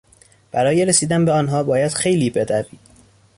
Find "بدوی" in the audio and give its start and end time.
2.29-2.77